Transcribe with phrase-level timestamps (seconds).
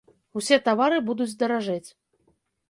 [0.39, 1.89] Усе тавары будуць даражэць.